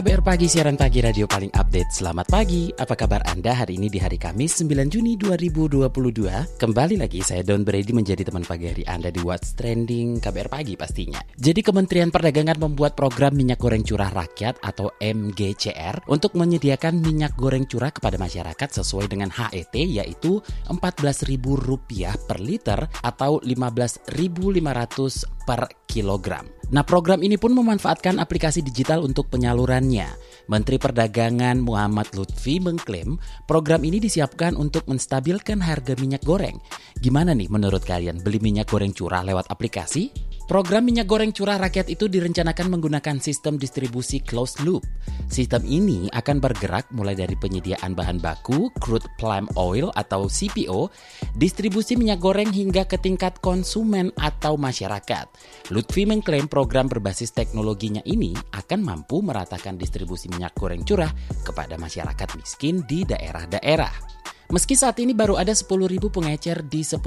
KBR 0.00 0.24
Pagi, 0.24 0.48
siaran 0.48 0.80
pagi 0.80 1.04
radio 1.04 1.28
paling 1.28 1.52
update. 1.52 1.92
Selamat 1.92 2.24
pagi, 2.32 2.72
apa 2.72 2.96
kabar 2.96 3.20
Anda 3.28 3.52
hari 3.52 3.76
ini 3.76 3.92
di 3.92 4.00
hari 4.00 4.16
Kamis 4.16 4.56
9 4.64 4.88
Juni 4.88 5.12
2022? 5.20 6.56
Kembali 6.56 6.96
lagi 6.96 7.20
saya 7.20 7.44
Don 7.44 7.68
Brady 7.68 7.92
menjadi 7.92 8.24
teman 8.24 8.40
pagi 8.40 8.72
hari 8.72 8.80
Anda 8.88 9.12
di 9.12 9.20
What's 9.20 9.52
Trending 9.52 10.24
KBR 10.24 10.48
Pagi 10.48 10.72
pastinya. 10.80 11.20
Jadi 11.36 11.60
Kementerian 11.60 12.08
Perdagangan 12.08 12.56
membuat 12.56 12.96
program 12.96 13.36
minyak 13.36 13.60
goreng 13.60 13.84
curah 13.84 14.08
rakyat 14.08 14.64
atau 14.64 14.88
MGCR 15.04 16.08
untuk 16.08 16.32
menyediakan 16.32 16.96
minyak 16.96 17.36
goreng 17.36 17.68
curah 17.68 17.92
kepada 17.92 18.16
masyarakat 18.16 18.80
sesuai 18.80 19.04
dengan 19.04 19.28
HET 19.28 19.76
yaitu 19.76 20.40
Rp14.000 20.72 22.24
per 22.24 22.40
liter 22.40 22.88
atau 23.04 23.36
15.500 23.44 25.39
per 25.50 25.66
kilogram. 25.90 26.46
Nah, 26.70 26.86
program 26.86 27.26
ini 27.26 27.34
pun 27.34 27.50
memanfaatkan 27.50 28.22
aplikasi 28.22 28.62
digital 28.62 29.02
untuk 29.02 29.26
penyalurannya. 29.34 30.06
Menteri 30.46 30.78
Perdagangan 30.78 31.58
Muhammad 31.58 32.06
Lutfi 32.14 32.62
mengklaim 32.62 33.18
program 33.50 33.82
ini 33.82 33.98
disiapkan 33.98 34.54
untuk 34.54 34.86
menstabilkan 34.86 35.58
harga 35.58 35.98
minyak 35.98 36.22
goreng. 36.22 36.62
Gimana 37.02 37.34
nih 37.34 37.50
menurut 37.50 37.82
kalian 37.82 38.22
beli 38.22 38.38
minyak 38.38 38.70
goreng 38.70 38.94
curah 38.94 39.26
lewat 39.26 39.50
aplikasi? 39.50 40.29
Program 40.50 40.82
minyak 40.82 41.06
goreng 41.06 41.30
curah 41.30 41.62
rakyat 41.62 41.94
itu 41.94 42.10
direncanakan 42.10 42.74
menggunakan 42.74 43.22
sistem 43.22 43.54
distribusi 43.54 44.18
closed 44.18 44.58
loop. 44.66 44.82
Sistem 45.30 45.62
ini 45.62 46.10
akan 46.10 46.42
bergerak 46.42 46.90
mulai 46.90 47.14
dari 47.14 47.38
penyediaan 47.38 47.94
bahan 47.94 48.18
baku, 48.18 48.66
crude 48.82 49.06
palm 49.14 49.46
oil 49.54 49.94
atau 49.94 50.26
CPO, 50.26 50.90
distribusi 51.38 51.94
minyak 51.94 52.18
goreng 52.18 52.50
hingga 52.50 52.82
ke 52.82 52.98
tingkat 52.98 53.38
konsumen 53.38 54.10
atau 54.18 54.58
masyarakat. 54.58 55.30
Lutfi 55.70 56.02
mengklaim 56.02 56.50
program 56.50 56.90
berbasis 56.90 57.30
teknologinya 57.30 58.02
ini 58.02 58.34
akan 58.34 58.82
mampu 58.82 59.22
meratakan 59.22 59.78
distribusi 59.78 60.26
minyak 60.34 60.58
goreng 60.58 60.82
curah 60.82 61.14
kepada 61.46 61.78
masyarakat 61.78 62.26
miskin 62.34 62.82
di 62.90 63.06
daerah-daerah. 63.06 64.19
Meski 64.50 64.74
saat 64.74 64.98
ini 64.98 65.14
baru 65.14 65.38
ada 65.38 65.54
10.000 65.54 66.10
pengecer 66.10 66.66
di 66.66 66.82
10.000 66.82 66.98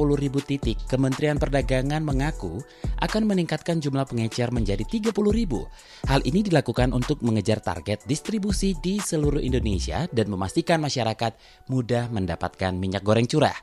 titik, 0.47 0.79
Kementerian 0.87 1.35
Perdagangan 1.35 1.99
mengaku 1.99 2.63
akan 3.03 3.27
meningkatkan 3.27 3.83
jumlah 3.83 4.07
pengecer 4.07 4.47
menjadi 4.55 4.87
30.000. 4.87 5.11
Hal 6.07 6.23
ini 6.23 6.39
dilakukan 6.39 6.95
untuk 6.95 7.19
mengejar 7.19 7.59
target 7.59 8.07
distribusi 8.07 8.79
di 8.79 9.03
seluruh 9.03 9.43
Indonesia 9.43 10.07
dan 10.07 10.31
memastikan 10.31 10.79
masyarakat 10.79 11.35
mudah 11.67 12.07
mendapatkan 12.15 12.71
minyak 12.79 13.03
goreng 13.03 13.27
curah. 13.27 13.59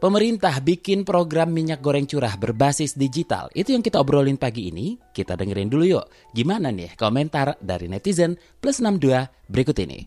Pemerintah 0.00 0.64
bikin 0.64 1.04
program 1.04 1.52
minyak 1.52 1.84
goreng 1.84 2.08
curah 2.08 2.32
berbasis 2.40 2.96
digital. 2.96 3.52
Itu 3.52 3.76
yang 3.76 3.84
kita 3.84 4.00
obrolin 4.00 4.40
pagi 4.40 4.72
ini. 4.72 4.96
Kita 4.96 5.36
dengerin 5.36 5.68
dulu 5.68 5.84
yuk. 5.84 6.08
Gimana 6.32 6.72
nih 6.72 6.96
komentar 6.96 7.60
dari 7.60 7.92
netizen 7.92 8.40
plus 8.56 8.80
62 8.80 9.52
berikut 9.52 9.76
ini. 9.84 10.00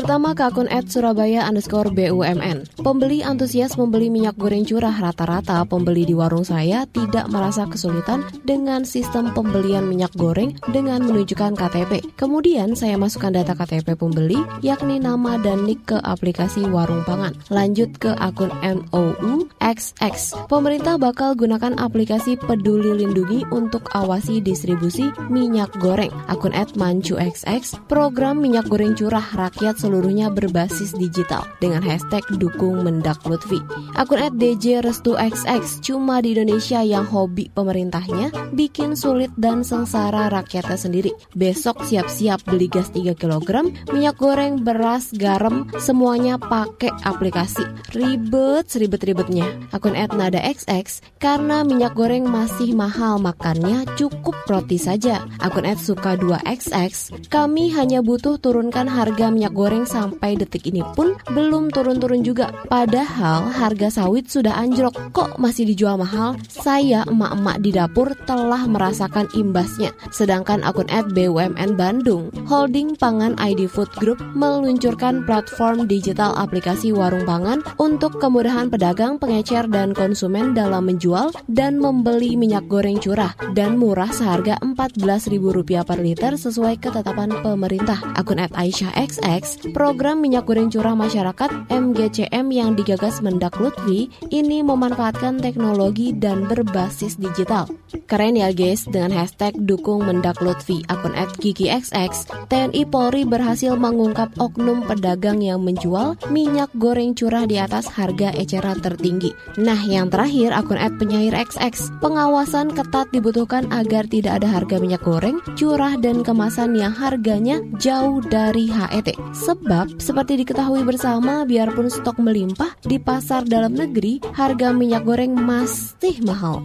Pertama 0.00 0.32
ke 0.32 0.48
akun 0.48 0.64
at 0.72 0.88
Surabaya 0.88 1.44
underscore 1.44 1.92
BUMN. 1.92 2.80
Pembeli 2.80 3.20
antusias 3.20 3.76
membeli 3.76 4.08
minyak 4.08 4.32
goreng 4.40 4.64
curah 4.64 4.96
rata-rata 4.96 5.60
pembeli 5.68 6.08
di 6.08 6.16
warung 6.16 6.40
saya 6.40 6.88
tidak 6.88 7.28
merasa 7.28 7.68
kesulitan 7.68 8.24
dengan 8.40 8.88
sistem 8.88 9.28
pembelian 9.36 9.84
minyak 9.84 10.08
goreng 10.16 10.56
dengan 10.72 11.04
menunjukkan 11.04 11.52
KTP. 11.52 12.16
Kemudian 12.16 12.72
saya 12.72 12.96
masukkan 12.96 13.28
data 13.28 13.52
KTP 13.52 13.92
pembeli 13.92 14.40
yakni 14.64 14.96
nama 14.96 15.36
dan 15.36 15.68
nik 15.68 15.84
ke 15.84 16.00
aplikasi 16.00 16.64
warung 16.64 17.04
pangan. 17.04 17.36
Lanjut 17.52 17.92
ke 18.00 18.16
akun 18.16 18.48
NOU 18.64 19.52
XX. 19.60 20.16
Pemerintah 20.48 20.96
bakal 20.96 21.36
gunakan 21.36 21.76
aplikasi 21.76 22.40
Peduli 22.40 23.04
Lindungi 23.04 23.44
untuk 23.52 23.84
awasi 23.92 24.40
distribusi 24.40 25.12
minyak 25.28 25.76
goreng. 25.76 26.08
Akun 26.32 26.56
at 26.56 26.72
Mancu 26.80 27.20
XX, 27.20 27.84
program 27.84 28.40
minyak 28.40 28.64
goreng 28.64 28.96
curah 28.96 29.28
rakyat 29.36 29.89
seluruhnya 29.90 30.30
berbasis 30.30 30.94
digital 30.94 31.42
dengan 31.58 31.82
hashtag 31.82 32.22
dukung 32.38 32.86
Mendak 32.86 33.26
Lutfi. 33.26 33.58
Akun 33.98 34.22
at 34.22 34.38
DJ 34.38 34.86
Restu 34.86 35.18
XX 35.18 35.82
cuma 35.82 36.22
di 36.22 36.38
Indonesia 36.38 36.78
yang 36.86 37.02
hobi 37.10 37.50
pemerintahnya 37.50 38.54
bikin 38.54 38.94
sulit 38.94 39.34
dan 39.34 39.66
sengsara 39.66 40.30
rakyatnya 40.30 40.78
sendiri. 40.78 41.10
Besok 41.34 41.82
siap-siap 41.82 42.46
beli 42.46 42.70
gas 42.70 42.94
3 42.94 43.18
kg, 43.18 43.66
minyak 43.90 44.14
goreng, 44.14 44.62
beras, 44.62 45.10
garam, 45.10 45.66
semuanya 45.82 46.38
pakai 46.38 46.94
aplikasi. 47.02 47.66
Ribet 47.90 48.70
seribet-ribetnya. 48.70 49.74
Akun 49.74 49.98
at 49.98 50.14
Nada 50.14 50.38
XX 50.38 51.02
karena 51.18 51.66
minyak 51.66 51.98
goreng 51.98 52.30
masih 52.30 52.78
mahal 52.78 53.18
makannya 53.18 53.90
cukup 53.98 54.38
roti 54.46 54.78
saja. 54.78 55.26
Akun 55.42 55.66
at 55.66 55.82
Suka 55.82 56.14
2XX 56.14 57.26
kami 57.26 57.74
hanya 57.74 58.04
butuh 58.04 58.36
turunkan 58.36 58.86
harga 58.86 59.32
minyak 59.32 59.56
goreng 59.56 59.69
goreng 59.70 59.86
sampai 59.86 60.34
detik 60.34 60.66
ini 60.66 60.82
pun 60.98 61.14
belum 61.30 61.70
turun-turun 61.70 62.26
juga. 62.26 62.50
Padahal 62.66 63.54
harga 63.54 64.02
sawit 64.02 64.26
sudah 64.26 64.50
anjlok, 64.58 64.98
kok 65.14 65.38
masih 65.38 65.62
dijual 65.62 65.94
mahal? 65.94 66.34
Saya 66.50 67.06
emak-emak 67.06 67.62
di 67.62 67.70
dapur 67.70 68.10
telah 68.26 68.66
merasakan 68.66 69.30
imbasnya. 69.30 69.94
Sedangkan 70.10 70.66
akun 70.66 70.90
at 70.90 71.06
BUMN 71.14 71.78
Bandung, 71.78 72.34
holding 72.50 72.98
pangan 72.98 73.38
ID 73.38 73.70
Food 73.70 73.94
Group 73.94 74.18
meluncurkan 74.34 75.22
platform 75.22 75.86
digital 75.86 76.34
aplikasi 76.34 76.90
warung 76.90 77.22
pangan 77.22 77.62
untuk 77.78 78.18
kemudahan 78.18 78.74
pedagang, 78.74 79.22
pengecer, 79.22 79.70
dan 79.70 79.94
konsumen 79.94 80.50
dalam 80.50 80.90
menjual 80.90 81.30
dan 81.46 81.78
membeli 81.78 82.34
minyak 82.34 82.66
goreng 82.66 82.98
curah 82.98 83.38
dan 83.54 83.78
murah 83.78 84.10
seharga 84.10 84.58
Rp14.000 84.66 85.86
per 85.86 85.98
liter 86.02 86.34
sesuai 86.34 86.82
ketetapan 86.82 87.38
pemerintah. 87.38 88.02
Akun 88.18 88.42
at 88.42 88.50
Aisyah 88.58 88.98
XX 88.98 89.59
Program 89.68 90.24
minyak 90.24 90.48
goreng 90.48 90.72
curah 90.72 90.96
masyarakat 90.96 91.68
MGCM 91.68 92.46
yang 92.48 92.72
digagas 92.72 93.20
Mendak 93.20 93.60
Lutfi 93.60 94.08
ini 94.32 94.64
memanfaatkan 94.64 95.36
teknologi 95.36 96.16
dan 96.16 96.48
berbasis 96.48 97.20
digital. 97.20 97.68
Keren 98.08 98.40
ya 98.40 98.48
guys, 98.56 98.88
dengan 98.88 99.12
hashtag 99.20 99.52
dukung 99.60 100.08
Mendak 100.08 100.40
Lutfi, 100.40 100.80
akun 100.88 101.12
at 101.12 101.28
XX, 101.36 102.10
TNI 102.48 102.82
Polri 102.88 103.28
berhasil 103.28 103.76
mengungkap 103.76 104.32
oknum 104.40 104.88
pedagang 104.88 105.44
yang 105.44 105.60
menjual 105.60 106.16
minyak 106.32 106.72
goreng 106.80 107.12
curah 107.12 107.44
di 107.44 107.60
atas 107.60 107.86
harga 107.92 108.32
eceran 108.32 108.80
tertinggi. 108.80 109.36
Nah, 109.60 109.78
yang 109.84 110.08
terakhir 110.08 110.56
akun 110.56 110.80
at 110.80 110.96
penyair 110.96 111.36
XX, 111.36 112.00
pengawasan 112.00 112.72
ketat 112.72 113.12
dibutuhkan 113.12 113.68
agar 113.68 114.08
tidak 114.08 114.40
ada 114.40 114.48
harga 114.48 114.80
minyak 114.80 115.04
goreng 115.04 115.36
curah 115.54 116.00
dan 116.00 116.24
kemasan 116.24 116.72
yang 116.74 116.96
harganya 116.96 117.60
jauh 117.76 118.24
dari 118.24 118.66
HET. 118.72 119.20
Sebab, 119.50 119.98
seperti 119.98 120.46
diketahui 120.46 120.86
bersama, 120.86 121.42
biarpun 121.42 121.90
stok 121.90 122.22
melimpah 122.22 122.70
di 122.86 123.02
pasar 123.02 123.42
dalam 123.42 123.74
negeri, 123.74 124.22
harga 124.30 124.70
minyak 124.70 125.02
goreng 125.02 125.34
masih 125.34 126.22
mahal. 126.22 126.62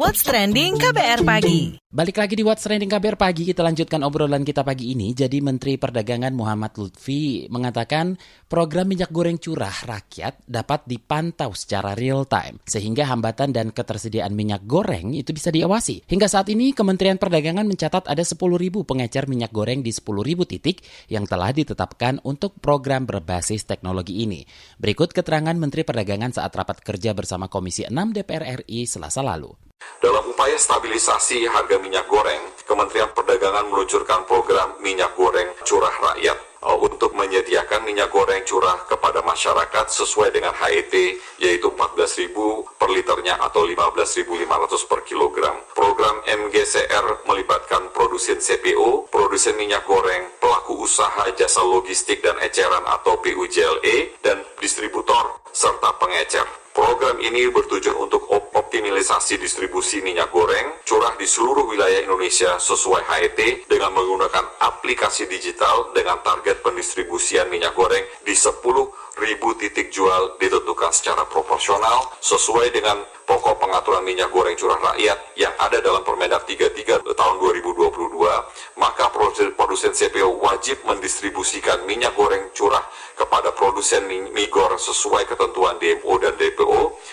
What's 0.00 0.24
Trending 0.24 0.80
KBR 0.80 1.28
Pagi. 1.28 1.76
Balik 1.76 2.16
lagi 2.16 2.32
di 2.32 2.40
What's 2.40 2.64
Trending 2.64 2.88
KBR 2.88 3.20
Pagi, 3.20 3.44
kita 3.44 3.60
lanjutkan 3.60 4.00
obrolan 4.00 4.48
kita 4.48 4.64
pagi 4.64 4.96
ini. 4.96 5.12
Jadi 5.12 5.44
Menteri 5.44 5.76
Perdagangan 5.76 6.32
Muhammad 6.32 6.72
Lutfi 6.80 7.44
mengatakan 7.52 8.16
program 8.48 8.88
minyak 8.88 9.12
goreng 9.12 9.36
curah 9.36 9.68
rakyat 9.68 10.40
dapat 10.48 10.88
dipantau 10.88 11.52
secara 11.52 11.92
real 11.92 12.24
time. 12.24 12.56
Sehingga 12.64 13.12
hambatan 13.12 13.52
dan 13.52 13.76
ketersediaan 13.76 14.32
minyak 14.32 14.64
goreng 14.64 15.12
itu 15.12 15.36
bisa 15.36 15.52
diawasi. 15.52 16.08
Hingga 16.08 16.32
saat 16.32 16.48
ini 16.48 16.72
Kementerian 16.72 17.20
Perdagangan 17.20 17.68
mencatat 17.68 18.08
ada 18.08 18.24
10.000 18.24 18.40
pengecer 18.88 19.28
minyak 19.28 19.52
goreng 19.52 19.84
di 19.84 19.92
10.000 19.92 20.16
titik 20.48 20.80
yang 21.12 21.28
telah 21.28 21.52
ditetapkan 21.52 22.24
untuk 22.24 22.56
program 22.56 23.04
berbasis 23.04 23.68
teknologi 23.68 24.24
ini. 24.24 24.48
Berikut 24.80 25.12
keterangan 25.12 25.60
Menteri 25.60 25.84
Perdagangan 25.84 26.32
saat 26.32 26.56
rapat 26.56 26.80
kerja 26.80 27.12
bersama 27.12 27.52
Komisi 27.52 27.84
6 27.84 27.92
DPR 28.16 28.64
RI 28.64 28.88
selasa 28.88 29.20
lalu. 29.20 29.69
Dalam 30.00 30.32
upaya 30.32 30.56
stabilisasi 30.56 31.44
harga 31.44 31.76
minyak 31.76 32.08
goreng, 32.08 32.40
Kementerian 32.64 33.12
Perdagangan 33.12 33.68
meluncurkan 33.68 34.24
program 34.24 34.80
minyak 34.80 35.12
goreng 35.12 35.52
curah 35.60 35.92
rakyat 35.92 36.40
uh, 36.64 36.72
untuk 36.80 37.12
menyediakan 37.12 37.84
minyak 37.84 38.08
goreng 38.08 38.40
curah 38.48 38.80
kepada 38.88 39.20
masyarakat 39.20 39.92
sesuai 39.92 40.32
dengan 40.32 40.56
HET 40.56 41.20
yaitu 41.36 41.68
14.000 41.68 42.32
per 42.80 42.88
liternya 42.88 43.36
atau 43.44 43.68
15.500 43.68 44.88
per 44.88 45.00
kilogram. 45.04 45.60
Program 45.76 46.24
MGCR 46.24 47.28
melibatkan 47.28 47.92
produsen 47.92 48.40
CPO, 48.40 49.12
produsen 49.12 49.52
minyak 49.60 49.84
goreng, 49.84 50.32
pelaku 50.40 50.80
usaha 50.80 51.28
jasa 51.36 51.60
logistik 51.60 52.24
dan 52.24 52.40
eceran 52.40 52.88
atau 52.88 53.20
PUJLE, 53.20 54.16
dan 54.24 54.40
distributor 54.64 55.44
serta 55.52 55.92
pengecer. 56.00 56.59
Program 56.70 57.18
ini 57.18 57.50
bertujuan 57.50 57.98
untuk 57.98 58.30
optimalisasi 58.30 59.42
distribusi 59.42 59.98
minyak 60.06 60.30
goreng 60.30 60.78
curah 60.86 61.18
di 61.18 61.26
seluruh 61.26 61.66
wilayah 61.66 61.98
Indonesia 62.06 62.54
sesuai 62.62 63.02
HET 63.10 63.66
dengan 63.66 63.90
menggunakan 63.90 64.62
aplikasi 64.62 65.26
digital 65.26 65.90
dengan 65.90 66.22
target 66.22 66.62
pendistribusian 66.62 67.50
minyak 67.50 67.74
goreng 67.74 68.06
di 68.22 68.38
10 68.38 68.62
ribu 69.18 69.48
titik 69.58 69.90
jual 69.90 70.38
ditentukan 70.38 70.94
secara 70.94 71.26
proporsional 71.26 72.14
sesuai 72.22 72.70
dengan 72.70 73.02
pokok 73.30 73.62
pengaturan 73.62 74.02
minyak 74.02 74.30
goreng 74.34 74.58
curah 74.58 74.78
rakyat 74.90 75.18
yang 75.38 75.54
ada 75.62 75.78
dalam 75.78 76.02
Permendak 76.02 76.50
33 76.50 77.14
tahun 77.14 77.34
2022, 77.38 77.94
maka 78.82 79.06
produsen 79.54 79.94
CPO 79.94 80.42
wajib 80.42 80.82
mendistribusikan 80.82 81.86
minyak 81.86 82.10
goreng 82.18 82.50
curah 82.50 82.82
kepada 83.14 83.54
produsen 83.54 84.02
migor 84.34 84.74
sesuai 84.74 85.30
ketentuan 85.30 85.78
DMO 85.78 86.12
dan 86.18 86.34
DPO. 86.34 86.59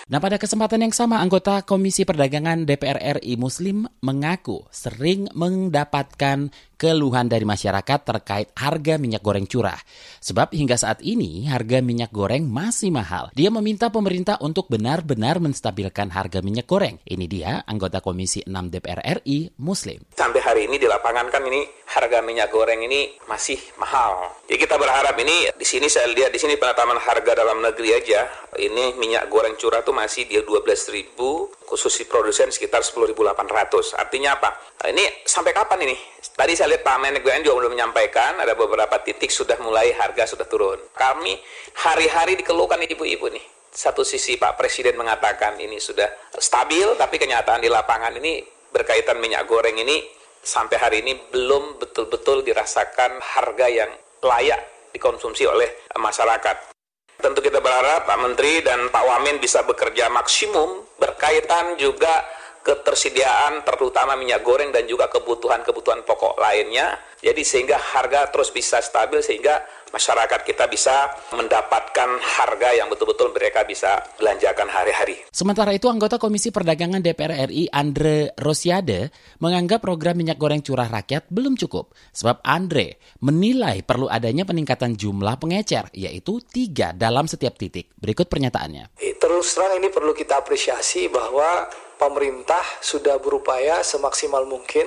Nah, 0.08 0.24
pada 0.24 0.40
kesempatan 0.40 0.88
yang 0.88 0.96
sama, 0.96 1.20
anggota 1.20 1.68
Komisi 1.68 2.08
Perdagangan 2.08 2.64
DPR 2.64 3.20
RI 3.20 3.36
Muslim 3.36 3.92
mengaku 4.00 4.64
sering 4.72 5.28
mendapatkan 5.36 6.48
keluhan 6.80 7.28
dari 7.28 7.44
masyarakat 7.44 8.00
terkait 8.08 8.48
harga 8.56 8.96
minyak 8.96 9.20
goreng 9.20 9.44
curah. 9.44 9.76
Sebab 10.24 10.56
hingga 10.56 10.80
saat 10.80 11.04
ini 11.04 11.52
harga 11.52 11.84
minyak 11.84 12.16
goreng 12.16 12.48
masih 12.48 12.88
mahal. 12.94 13.34
Dia 13.36 13.52
meminta 13.52 13.92
pemerintah 13.92 14.40
untuk 14.40 14.72
benar-benar 14.72 15.44
menstabilkan 15.44 16.14
harga 16.14 16.40
minyak 16.40 16.72
goreng. 16.72 17.04
Ini 17.04 17.26
dia 17.28 17.52
anggota 17.68 18.00
Komisi 18.00 18.46
6 18.48 18.54
DPR 18.72 19.04
RI 19.20 19.60
Muslim. 19.60 20.08
Sampai 20.16 20.40
hari 20.40 20.72
ini 20.72 20.80
di 20.80 20.88
lapangan 20.88 21.28
kan 21.28 21.44
ini 21.44 21.66
harga 21.98 22.22
minyak 22.22 22.48
goreng 22.54 22.80
ini 22.86 23.18
masih 23.26 23.58
mahal. 23.82 24.38
Jadi 24.46 24.56
kita 24.56 24.80
berharap 24.80 25.18
ini 25.18 25.50
di 25.52 25.66
sini 25.68 25.90
saya 25.90 26.08
lihat 26.14 26.30
di 26.30 26.40
sini 26.40 26.56
penetapan 26.56 27.02
harga 27.02 27.34
dalam 27.34 27.60
negeri 27.60 27.90
aja 27.98 28.22
ini 28.62 28.94
minyak 29.02 29.34
goreng 29.34 29.58
curah 29.58 29.82
tuh 29.82 29.97
masih 29.98 30.30
di 30.30 30.38
12.000 30.38 31.18
khusus 31.66 31.90
si 31.90 32.06
produsen 32.06 32.54
sekitar 32.54 32.86
10.800. 32.86 33.98
Artinya 33.98 34.38
apa? 34.38 34.54
Nah, 34.86 34.94
ini 34.94 35.26
sampai 35.26 35.58
kapan 35.58 35.90
ini? 35.90 35.98
Tadi 36.38 36.54
saya 36.54 36.78
lihat 36.78 36.86
Pak 36.86 36.98
Menek 37.02 37.26
BUMN 37.26 37.42
juga 37.42 37.66
belum 37.66 37.74
menyampaikan 37.74 38.38
ada 38.38 38.54
beberapa 38.54 39.02
titik 39.02 39.34
sudah 39.34 39.58
mulai 39.66 39.90
harga 39.98 40.38
sudah 40.38 40.46
turun. 40.46 40.78
Kami 40.94 41.34
hari-hari 41.82 42.38
dikeluhkan 42.38 42.78
ibu-ibu 42.86 43.34
nih. 43.34 43.42
Satu 43.74 44.06
sisi 44.06 44.38
Pak 44.38 44.58
Presiden 44.58 44.98
mengatakan 44.98 45.58
ini 45.58 45.82
sudah 45.82 46.08
stabil, 46.38 46.94
tapi 46.98 47.18
kenyataan 47.18 47.62
di 47.62 47.70
lapangan 47.70 48.14
ini 48.22 48.42
berkaitan 48.70 49.18
minyak 49.18 49.50
goreng 49.50 49.78
ini 49.78 50.06
sampai 50.42 50.78
hari 50.78 50.98
ini 51.02 51.18
belum 51.34 51.82
betul-betul 51.82 52.46
dirasakan 52.46 53.20
harga 53.20 53.68
yang 53.68 53.92
layak 54.24 54.62
dikonsumsi 54.96 55.44
oleh 55.46 55.68
masyarakat. 55.98 56.77
Tentu 57.18 57.42
kita 57.42 57.58
berharap 57.58 58.06
Pak 58.06 58.20
Menteri 58.22 58.62
dan 58.62 58.94
Pak 58.94 59.04
Wamen 59.04 59.42
bisa 59.42 59.66
bekerja 59.66 60.06
maksimum 60.14 60.86
berkaitan 61.02 61.74
juga 61.82 62.14
ketersediaan 62.62 63.64
terutama 63.64 64.20
minyak 64.20 64.44
goreng 64.44 64.70
dan 64.76 64.84
juga 64.86 65.08
kebutuhan-kebutuhan 65.10 66.04
pokok 66.06 66.38
lainnya. 66.38 67.00
Jadi 67.24 67.42
sehingga 67.42 67.80
harga 67.80 68.30
terus 68.30 68.54
bisa 68.54 68.84
stabil 68.84 69.24
sehingga 69.26 69.66
masyarakat 69.92 70.42
kita 70.44 70.68
bisa 70.68 71.08
mendapatkan 71.36 72.10
harga 72.20 72.70
yang 72.76 72.92
betul-betul 72.92 73.32
mereka 73.32 73.64
bisa 73.64 74.04
belanjakan 74.20 74.68
hari-hari. 74.68 75.24
Sementara 75.32 75.72
itu 75.72 75.88
anggota 75.88 76.20
Komisi 76.20 76.52
Perdagangan 76.52 77.00
DPR 77.04 77.48
RI 77.48 77.70
Andre 77.72 78.34
Rosiade 78.38 79.10
menganggap 79.40 79.84
program 79.84 80.18
minyak 80.18 80.40
goreng 80.42 80.64
curah 80.64 80.90
rakyat 80.90 81.30
belum 81.32 81.56
cukup. 81.56 81.94
Sebab 82.12 82.44
Andre 82.44 83.00
menilai 83.24 83.86
perlu 83.86 84.10
adanya 84.12 84.44
peningkatan 84.44 84.98
jumlah 84.98 85.38
pengecer 85.40 85.92
yaitu 85.94 86.42
tiga 86.44 86.92
dalam 86.92 87.30
setiap 87.30 87.56
titik. 87.56 87.94
Berikut 87.96 88.28
pernyataannya. 88.28 88.98
Terus 88.98 89.48
terang 89.54 89.78
ini 89.78 89.90
perlu 89.94 90.14
kita 90.14 90.42
apresiasi 90.42 91.10
bahwa 91.10 91.68
pemerintah 91.98 92.62
sudah 92.80 93.18
berupaya 93.18 93.82
semaksimal 93.82 94.46
mungkin 94.46 94.86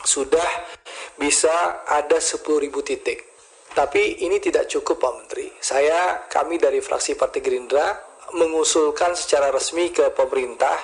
sudah 0.00 0.48
bisa 1.20 1.84
ada 1.84 2.16
10.000 2.16 2.40
titik. 2.80 3.29
Tapi 3.70 4.26
ini 4.26 4.42
tidak 4.42 4.66
cukup 4.66 4.98
Pak 4.98 5.12
Menteri. 5.14 5.46
Saya, 5.62 6.26
kami 6.26 6.58
dari 6.58 6.82
fraksi 6.82 7.14
Partai 7.14 7.38
Gerindra 7.38 7.86
mengusulkan 8.34 9.14
secara 9.14 9.50
resmi 9.50 9.90
ke 9.90 10.10
pemerintah 10.14 10.74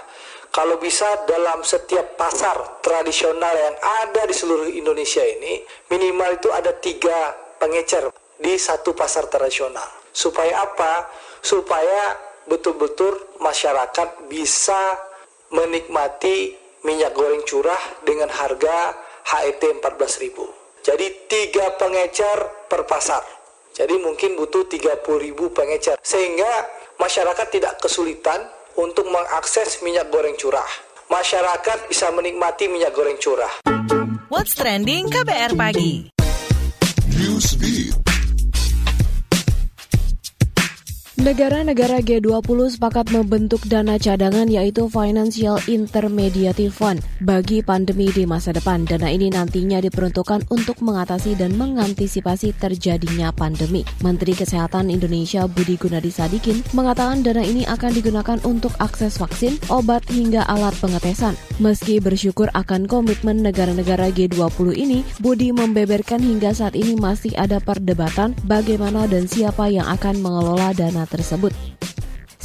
kalau 0.51 0.81
bisa 0.81 1.27
dalam 1.29 1.61
setiap 1.61 2.17
pasar 2.17 2.81
tradisional 2.81 3.53
yang 3.53 3.77
ada 4.09 4.25
di 4.25 4.33
seluruh 4.33 4.73
Indonesia 4.73 5.21
ini 5.21 5.61
minimal 5.93 6.41
itu 6.41 6.49
ada 6.49 6.73
tiga 6.81 7.37
pengecer 7.61 8.09
di 8.41 8.57
satu 8.57 8.97
pasar 8.97 9.29
tradisional. 9.29 9.85
Supaya 10.17 10.65
apa? 10.65 11.13
Supaya 11.45 12.17
betul-betul 12.49 13.37
masyarakat 13.37 14.33
bisa 14.33 14.97
menikmati 15.53 16.57
minyak 16.89 17.13
goreng 17.13 17.45
curah 17.45 18.01
dengan 18.07 18.33
harga 18.33 18.97
HET 19.29 19.61
14.000. 19.61 20.87
Jadi 20.87 21.07
tiga 21.29 21.75
pengecer 21.77 22.56
per 22.67 22.87
pasar. 22.87 23.23
Jadi 23.77 24.01
mungkin 24.01 24.41
butuh 24.41 24.65
30.000 24.67 25.05
pengecer 25.53 25.97
sehingga 26.01 26.49
masyarakat 26.97 27.47
tidak 27.53 27.77
kesulitan 27.79 28.49
untuk 28.77 29.09
mengakses 29.09 29.85
minyak 29.85 30.09
goreng 30.09 30.37
curah. 30.37 30.69
Masyarakat 31.07 31.87
bisa 31.87 32.11
menikmati 32.11 32.67
minyak 32.73 32.97
goreng 32.97 33.21
curah. 33.21 33.53
What's 34.33 34.59
trending 34.59 35.07
KBR 35.13 35.55
pagi? 35.55 36.16
Negara-negara 41.27 42.07
G20 42.07 42.79
sepakat 42.79 43.11
membentuk 43.11 43.67
dana 43.67 43.99
cadangan 43.99 44.47
yaitu 44.47 44.87
Financial 44.87 45.59
Intermediate 45.67 46.71
Fund 46.71 47.03
bagi 47.19 47.67
pandemi 47.67 48.07
di 48.15 48.23
masa 48.23 48.55
depan. 48.55 48.87
Dana 48.87 49.11
ini 49.11 49.35
nantinya 49.35 49.83
diperuntukkan 49.83 50.47
untuk 50.55 50.79
mengatasi 50.87 51.35
dan 51.35 51.59
mengantisipasi 51.59 52.55
terjadinya 52.55 53.35
pandemi. 53.35 53.83
Menteri 54.07 54.39
Kesehatan 54.39 54.87
Indonesia 54.87 55.51
Budi 55.51 55.75
Gunadi 55.75 56.15
Sadikin 56.15 56.63
mengatakan 56.71 57.27
dana 57.27 57.43
ini 57.43 57.67
akan 57.67 57.91
digunakan 57.91 58.39
untuk 58.47 58.71
akses 58.79 59.19
vaksin, 59.19 59.59
obat 59.67 60.07
hingga 60.07 60.47
alat 60.47 60.79
pengetesan. 60.79 61.35
Meski 61.59 61.99
bersyukur 61.99 62.55
akan 62.55 62.87
komitmen 62.87 63.43
negara-negara 63.43 64.15
G20 64.15 64.79
ini, 64.79 65.03
Budi 65.19 65.51
membeberkan 65.51 66.23
hingga 66.23 66.55
saat 66.55 66.79
ini 66.79 66.95
masih 66.95 67.35
ada 67.35 67.59
perdebatan 67.59 68.39
bagaimana 68.47 69.11
dan 69.11 69.27
siapa 69.27 69.67
yang 69.67 69.91
akan 69.91 70.23
mengelola 70.23 70.71
dana 70.71 71.03
tersebut 71.03 71.16
tersebut. 71.17 71.57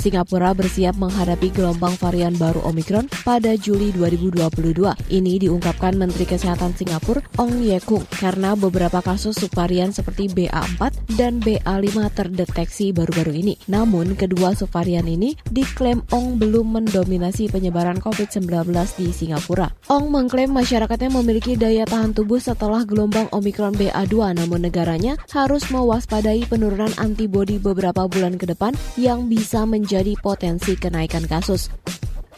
Singapura 0.01 0.57
bersiap 0.57 0.97
menghadapi 0.97 1.53
gelombang 1.53 1.93
varian 1.93 2.33
baru 2.33 2.57
Omikron 2.65 3.05
pada 3.21 3.53
Juli 3.53 3.93
2022. 3.93 4.81
Ini 5.13 5.33
diungkapkan 5.45 5.93
Menteri 5.93 6.25
Kesehatan 6.25 6.73
Singapura 6.73 7.21
Ong 7.37 7.61
Ye 7.61 7.77
Kung 7.85 8.01
karena 8.09 8.57
beberapa 8.57 8.97
kasus 9.05 9.37
subvarian 9.37 9.93
seperti 9.93 10.25
BA4 10.33 11.13
dan 11.21 11.37
BA5 11.37 12.17
terdeteksi 12.17 12.89
baru-baru 12.89 13.45
ini. 13.45 13.53
Namun, 13.69 14.17
kedua 14.17 14.57
subvarian 14.57 15.05
ini 15.05 15.37
diklaim 15.53 16.01
Ong 16.09 16.41
belum 16.41 16.81
mendominasi 16.81 17.53
penyebaran 17.53 18.01
COVID-19 18.01 18.73
di 18.97 19.13
Singapura. 19.13 19.69
Ong 19.93 20.09
mengklaim 20.09 20.49
masyarakatnya 20.49 21.13
memiliki 21.13 21.53
daya 21.53 21.85
tahan 21.85 22.17
tubuh 22.17 22.41
setelah 22.41 22.81
gelombang 22.89 23.29
Omikron 23.29 23.77
BA2, 23.77 24.33
namun 24.41 24.65
negaranya 24.65 25.13
harus 25.29 25.69
mewaspadai 25.69 26.49
penurunan 26.49 26.89
antibodi 26.97 27.61
beberapa 27.61 28.09
bulan 28.09 28.41
ke 28.41 28.49
depan 28.49 28.73
yang 28.97 29.29
bisa 29.29 29.61
menjadi 29.69 29.90
menjadi 29.91 30.15
potensi 30.23 30.79
kenaikan 30.79 31.27
kasus. 31.27 31.67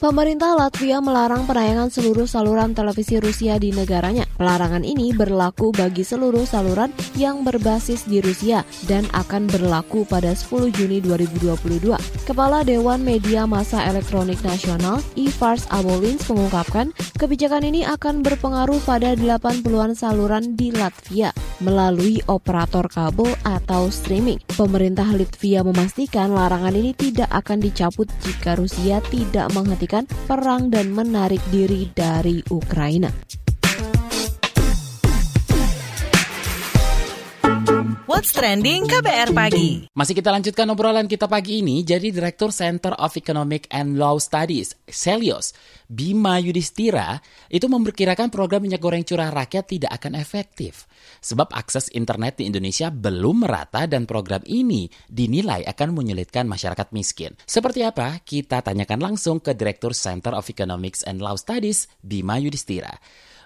Pemerintah 0.01 0.57
Latvia 0.57 0.99
melarang 0.99 1.45
penayangan 1.45 1.87
seluruh 1.87 2.25
saluran 2.25 2.73
televisi 2.73 3.21
Rusia 3.21 3.61
di 3.61 3.69
negaranya. 3.71 4.25
Pelarangan 4.35 4.81
ini 4.81 5.13
berlaku 5.13 5.69
bagi 5.69 6.01
seluruh 6.01 6.43
saluran 6.49 6.89
yang 7.13 7.45
berbasis 7.45 8.09
di 8.09 8.19
Rusia 8.19 8.65
dan 8.89 9.05
akan 9.15 9.47
berlaku 9.47 10.03
pada 10.03 10.33
10 10.33 10.75
Juni 10.75 10.97
2022. 10.99 11.93
Kepala 12.25 12.65
Dewan 12.65 13.05
Media 13.05 13.45
Massa 13.45 13.85
Elektronik 13.85 14.41
Nasional, 14.43 14.99
Ivars 15.13 15.69
Abolins 15.69 16.25
mengungkapkan, 16.27 16.91
kebijakan 17.15 17.63
ini 17.63 17.85
akan 17.87 18.25
berpengaruh 18.25 18.81
pada 18.83 19.15
80-an 19.15 19.93
saluran 19.95 20.57
di 20.57 20.73
Latvia 20.73 21.31
melalui 21.61 22.23
operator 22.31 22.87
kabel 22.87 23.35
atau 23.43 23.91
streaming. 23.91 24.39
Pemerintah 24.55 25.11
Latvia 25.11 25.61
memastikan 25.61 26.31
larangan 26.31 26.73
ini 26.73 26.95
tidak 26.95 27.29
akan 27.29 27.59
dicabut 27.61 28.07
jika 28.23 28.55
Rusia 28.55 29.03
tidak 29.11 29.51
menghentikan 29.51 30.07
perang 30.25 30.71
dan 30.71 30.95
menarik 30.95 31.43
diri 31.51 31.91
dari 31.91 32.39
Ukraina. 32.49 33.42
What's 38.13 38.29
Trending 38.29 38.85
KBR 38.85 39.33
Pagi. 39.33 39.89
Masih 39.89 40.13
kita 40.13 40.29
lanjutkan 40.29 40.69
obrolan 40.69 41.09
kita 41.09 41.25
pagi 41.25 41.65
ini. 41.65 41.81
Jadi 41.81 42.13
Direktur 42.13 42.53
Center 42.53 42.93
of 43.01 43.09
Economic 43.17 43.65
and 43.73 43.97
Law 43.97 44.21
Studies, 44.21 44.77
Celios, 44.85 45.57
Bima 45.89 46.37
Yudhistira, 46.37 47.17
itu 47.49 47.65
memperkirakan 47.65 48.29
program 48.29 48.69
minyak 48.69 48.85
goreng 48.85 49.01
curah 49.01 49.33
rakyat 49.33 49.65
tidak 49.65 49.97
akan 49.97 50.21
efektif. 50.21 50.85
Sebab 51.25 51.57
akses 51.57 51.89
internet 51.97 52.37
di 52.37 52.53
Indonesia 52.53 52.93
belum 52.93 53.49
merata 53.49 53.89
dan 53.89 54.05
program 54.05 54.45
ini 54.45 54.85
dinilai 55.09 55.65
akan 55.65 55.97
menyulitkan 55.97 56.45
masyarakat 56.45 56.93
miskin. 56.93 57.33
Seperti 57.49 57.81
apa? 57.81 58.21
Kita 58.21 58.61
tanyakan 58.61 59.01
langsung 59.01 59.41
ke 59.41 59.57
Direktur 59.57 59.97
Center 59.97 60.37
of 60.37 60.45
Economics 60.53 61.01
and 61.01 61.17
Law 61.17 61.33
Studies, 61.33 61.89
Bima 61.97 62.37
Yudhistira. 62.37 62.93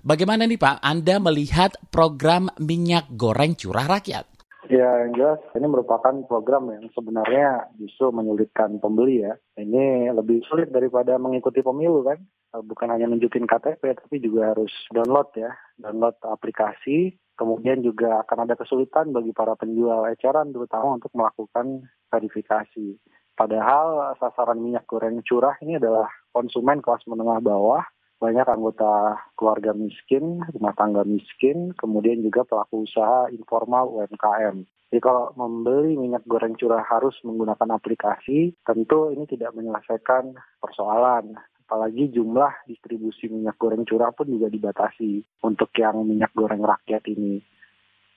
Bagaimana 0.03 0.43
nih 0.43 0.59
Pak, 0.59 0.83
Anda 0.83 1.23
melihat 1.23 1.79
program 1.87 2.51
minyak 2.59 3.15
goreng 3.15 3.55
curah 3.55 3.87
rakyat? 3.87 4.36
Ya, 4.67 5.07
yang 5.07 5.15
jelas 5.15 5.39
ini 5.55 5.63
merupakan 5.63 6.11
program 6.27 6.67
yang 6.67 6.91
sebenarnya 6.91 7.71
justru 7.79 8.11
menyulitkan 8.11 8.83
pembeli 8.83 9.23
ya. 9.23 9.39
Ini 9.55 10.11
lebih 10.11 10.43
sulit 10.43 10.75
daripada 10.75 11.15
mengikuti 11.15 11.63
pemilu 11.63 12.03
kan. 12.03 12.19
Eh, 12.51 12.63
bukan 12.67 12.91
hanya 12.91 13.07
nunjukin 13.07 13.47
KTP, 13.47 13.79
tapi 13.95 14.19
juga 14.19 14.51
harus 14.51 14.71
download 14.91 15.31
ya. 15.39 15.55
Download 15.79 16.19
aplikasi, 16.19 17.15
kemudian 17.39 17.79
juga 17.79 18.27
akan 18.27 18.43
ada 18.43 18.59
kesulitan 18.59 19.15
bagi 19.15 19.31
para 19.31 19.55
penjual 19.55 20.03
eceran 20.11 20.51
terutama 20.51 20.99
untuk 20.99 21.15
melakukan 21.15 21.87
verifikasi. 22.11 22.99
Padahal 23.39 24.19
sasaran 24.19 24.59
minyak 24.59 24.83
goreng 24.89 25.23
curah 25.23 25.55
ini 25.63 25.77
adalah 25.77 26.11
konsumen 26.33 26.83
kelas 26.83 27.05
menengah 27.07 27.39
bawah 27.39 27.85
banyak 28.17 28.49
anggota 28.49 29.21
keluarga 29.37 29.77
miskin, 29.77 30.41
rumah 30.53 30.73
tangga 30.73 31.05
miskin, 31.05 31.77
kemudian 31.77 32.25
juga 32.25 32.41
pelaku 32.43 32.89
usaha 32.89 33.29
informal 33.29 33.93
UMKM. 33.93 34.65
Jadi 34.87 34.99
kalau 35.03 35.35
membeli 35.35 35.99
minyak 35.99 36.23
goreng 36.23 36.55
curah 36.55 36.81
harus 36.81 37.13
menggunakan 37.21 37.75
aplikasi, 37.75 38.55
tentu 38.63 39.11
ini 39.11 39.27
tidak 39.27 39.51
menyelesaikan 39.53 40.33
persoalan. 40.63 41.35
Apalagi 41.67 42.07
jumlah 42.15 42.63
distribusi 42.63 43.27
minyak 43.27 43.59
goreng 43.59 43.83
curah 43.83 44.15
pun 44.15 44.31
juga 44.31 44.47
dibatasi 44.47 45.43
untuk 45.43 45.75
yang 45.75 46.07
minyak 46.07 46.31
goreng 46.31 46.63
rakyat 46.63 47.03
ini. 47.11 47.43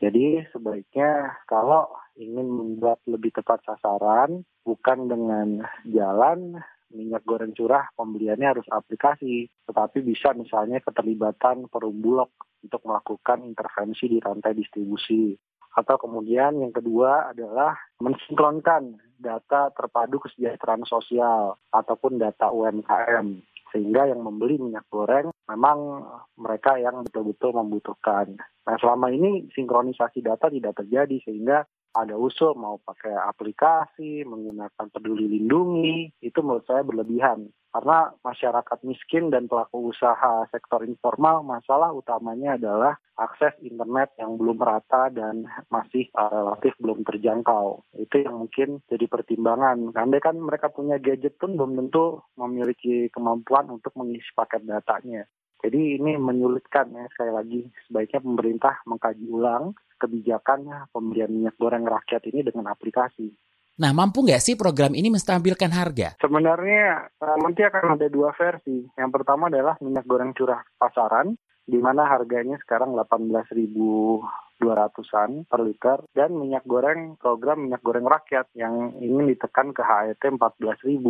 Jadi 0.01 0.47
sebaiknya 0.55 1.43
kalau 1.45 1.91
ingin 2.17 2.47
membuat 2.49 3.03
lebih 3.05 3.35
tepat 3.35 3.61
sasaran, 3.67 4.47
bukan 4.63 5.11
dengan 5.11 5.67
jalan 5.91 6.63
minyak 6.91 7.23
goreng 7.27 7.55
curah 7.55 7.89
pembeliannya 7.95 8.59
harus 8.59 8.69
aplikasi, 8.71 9.47
tetapi 9.67 10.03
bisa 10.03 10.35
misalnya 10.35 10.83
keterlibatan 10.83 11.71
perum 11.71 11.99
bulog 12.03 12.31
untuk 12.61 12.83
melakukan 12.85 13.47
intervensi 13.47 14.11
di 14.11 14.19
rantai 14.21 14.53
distribusi. 14.53 15.33
Atau 15.71 16.03
kemudian 16.03 16.59
yang 16.59 16.75
kedua 16.75 17.31
adalah 17.31 17.79
mensinkronkan 18.03 18.99
data 19.23 19.71
terpadu 19.71 20.19
kesejahteraan 20.19 20.83
sosial 20.83 21.55
ataupun 21.71 22.19
data 22.19 22.51
UMKM 22.51 23.39
sehingga 23.71 24.11
yang 24.11 24.21
membeli 24.27 24.59
minyak 24.59 24.87
goreng 24.91 25.31
memang 25.47 26.03
mereka 26.35 26.75
yang 26.75 27.07
betul-betul 27.07 27.55
membutuhkan. 27.55 28.35
Nah 28.67 28.77
selama 28.83 29.15
ini 29.15 29.47
sinkronisasi 29.55 30.27
data 30.27 30.51
tidak 30.51 30.75
terjadi 30.83 31.23
sehingga 31.23 31.63
ada 31.91 32.15
usul 32.15 32.55
mau 32.55 32.79
pakai 32.79 33.15
aplikasi, 33.15 34.23
menggunakan 34.23 34.87
peduli 34.95 35.27
lindungi, 35.39 36.15
itu 36.23 36.39
menurut 36.39 36.63
saya 36.67 36.87
berlebihan. 36.87 37.51
Karena 37.71 38.11
masyarakat 38.27 38.79
miskin 38.83 39.31
dan 39.31 39.47
pelaku 39.47 39.95
usaha 39.95 40.43
sektor 40.51 40.83
informal, 40.83 41.47
masalah 41.47 41.95
utamanya 41.95 42.59
adalah 42.59 42.99
akses 43.15 43.55
internet 43.63 44.11
yang 44.19 44.35
belum 44.35 44.59
merata 44.59 45.07
dan 45.15 45.47
masih 45.71 46.11
uh, 46.19 46.31
relatif 46.31 46.75
belum 46.83 47.07
terjangkau. 47.07 47.87
Itu 47.95 48.27
yang 48.27 48.43
mungkin 48.43 48.83
jadi 48.91 49.07
pertimbangan. 49.07 49.95
Karena 49.95 50.19
kan 50.19 50.37
mereka 50.43 50.67
punya 50.75 50.99
gadget 50.99 51.39
pun 51.39 51.55
belum 51.55 51.79
tentu 51.79 52.27
memiliki 52.35 53.07
kemampuan 53.15 53.71
untuk 53.71 53.95
mengisi 53.95 54.35
paket 54.35 54.67
datanya. 54.67 55.23
Jadi 55.63 56.01
ini 56.01 56.17
menyulitkan 56.17 56.91
ya 56.91 57.07
sekali 57.13 57.33
lagi 57.37 57.61
sebaiknya 57.87 58.25
pemerintah 58.25 58.81
mengkaji 58.89 59.29
ulang 59.29 59.77
kebijakan 60.01 60.89
pembelian 60.89 61.29
minyak 61.29 61.61
goreng 61.61 61.85
rakyat 61.85 62.25
ini 62.33 62.41
dengan 62.41 62.73
aplikasi. 62.73 63.29
Nah, 63.81 63.97
mampu 63.97 64.21
nggak 64.21 64.45
sih 64.45 64.61
program 64.61 64.93
ini 64.93 65.09
menstabilkan 65.09 65.73
harga? 65.73 66.13
Sebenarnya 66.21 67.09
eh, 67.17 67.37
nanti 67.41 67.65
akan 67.65 67.97
ada 67.97 68.13
dua 68.13 68.37
versi. 68.37 68.85
Yang 68.93 69.11
pertama 69.17 69.49
adalah 69.49 69.81
minyak 69.81 70.05
goreng 70.05 70.37
curah 70.37 70.61
pasaran, 70.77 71.33
di 71.65 71.81
mana 71.81 72.05
harganya 72.05 72.61
sekarang 72.61 72.93
18.200-an 72.93 75.49
per 75.49 75.61
liter, 75.65 76.05
dan 76.13 76.37
minyak 76.37 76.69
goreng 76.69 77.17
program 77.17 77.65
minyak 77.65 77.81
goreng 77.81 78.05
rakyat 78.05 78.53
yang 78.53 78.93
ingin 79.01 79.33
ditekan 79.33 79.73
ke 79.73 79.81
HET 79.81 80.29
14.000. 80.29 81.01